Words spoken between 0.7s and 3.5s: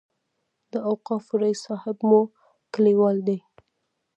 د اوقافو رئیس صاحب مو کلیوال دی.